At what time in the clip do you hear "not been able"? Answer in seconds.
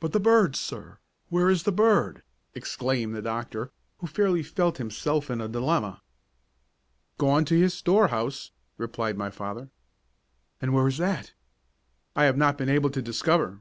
12.36-12.90